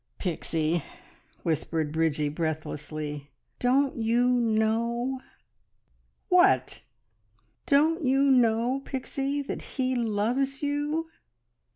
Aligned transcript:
"Pixie," 0.17 0.83
whispered 1.43 1.91
Bridgie 1.91 2.27
breathlessly, 2.29 3.29
"don't 3.59 3.97
you 3.97 4.29
know?" 4.31 5.21
"What?" 6.27 6.81
"Don't 7.67 8.03
you 8.03 8.23
know, 8.23 8.81
Pixie, 8.83 9.43
that 9.43 9.61
he 9.77 9.93
loves 9.93 10.63
you?" 10.63 11.07